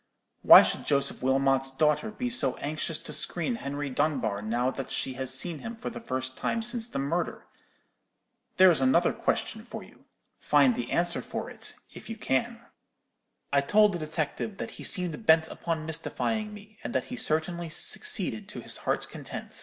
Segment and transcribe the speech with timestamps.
[0.41, 5.13] Why should Joseph Wilmot's daughter be so anxious to screen Henry Dunbar now that she
[5.13, 7.45] has seen him for the first time since the murder?
[8.57, 10.05] There's another question for you.
[10.39, 12.61] Find the answer for it, if you can.
[13.53, 17.69] "I told the detective that he seemed bent upon mystifying me, and that he certainly
[17.69, 19.53] succeeded to his heart's content.